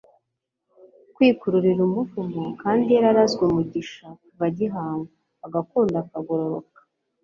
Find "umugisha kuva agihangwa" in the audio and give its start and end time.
3.49-5.09